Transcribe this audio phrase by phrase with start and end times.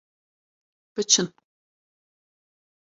[0.97, 1.33] Biçin!